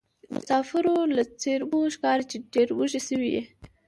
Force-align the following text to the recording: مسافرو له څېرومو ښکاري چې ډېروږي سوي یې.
مسافرو 0.33 0.95
له 1.15 1.23
څېرومو 1.41 1.79
ښکاري 1.95 2.23
چې 2.31 2.37
ډېروږي 2.51 3.01
سوي 3.07 3.29
یې. 3.35 3.43